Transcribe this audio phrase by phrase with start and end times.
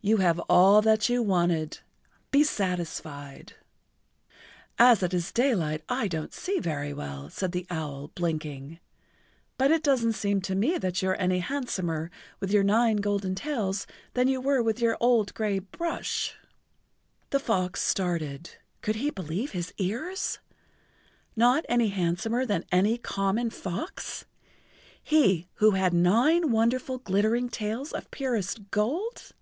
[0.00, 3.54] You have all that you wanted—be satisfied."
[4.78, 8.78] "As it is daylight I don't see very well," said the owl, blinking,
[9.58, 13.34] "but it doesn't seem to me that you are any handsomer with your nine golden
[13.34, 16.36] tails than you were with your old gray brush."
[17.30, 18.50] The fox started.
[18.82, 20.38] Could he believe his ears?
[21.34, 28.70] Not any handsomer than any common fox—he who had nine wonderful, glittering tails of purest
[28.70, 29.32] gold?